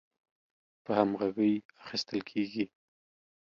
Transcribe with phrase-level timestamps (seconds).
[0.83, 1.53] په همغږۍ
[1.83, 2.65] اخیستل کیږي